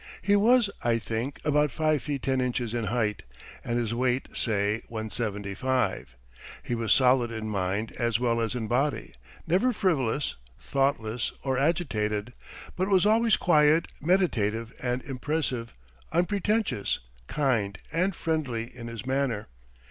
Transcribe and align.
He 0.23 0.35
was 0.35 0.67
(I 0.81 0.97
think) 0.97 1.39
about 1.45 1.69
five 1.69 2.01
feet 2.01 2.23
ten 2.23 2.41
inches 2.41 2.73
in 2.73 2.85
height, 2.85 3.21
and 3.63 3.77
his 3.77 3.93
weight 3.93 4.29
say 4.33 4.81
175. 4.87 6.15
He 6.63 6.73
was 6.73 6.91
solid 6.91 7.29
in 7.29 7.47
mind 7.47 7.91
as 7.99 8.19
well 8.19 8.41
as 8.41 8.55
in 8.55 8.65
body, 8.65 9.13
never 9.45 9.71
frivolous, 9.71 10.37
thoughtless, 10.59 11.33
or 11.43 11.59
agitated; 11.59 12.33
but 12.75 12.87
was 12.89 13.05
always 13.05 13.37
quiet, 13.37 13.89
meditative, 14.01 14.73
and 14.81 15.03
impressive, 15.03 15.75
unpretentious, 16.11 16.97
kind, 17.27 17.77
and 17.93 18.15
friendly 18.15 18.75
in 18.75 18.87
his 18.87 19.05
manner. 19.05 19.49